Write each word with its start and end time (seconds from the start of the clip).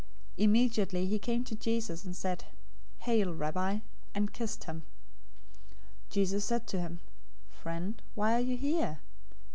026:049 0.39 0.43
Immediately 0.45 1.05
he 1.05 1.19
came 1.19 1.43
to 1.43 1.55
Jesus, 1.55 2.03
and 2.05 2.15
said, 2.15 2.45
"Hail, 3.01 3.35
Rabbi!" 3.35 3.81
and 4.15 4.33
kissed 4.33 4.63
him. 4.63 4.81
026:050 6.07 6.09
Jesus 6.09 6.43
said 6.45 6.65
to 6.65 6.81
him, 6.81 6.99
"Friend, 7.51 8.01
why 8.15 8.33
are 8.33 8.39
you 8.39 8.57
here?" 8.57 8.97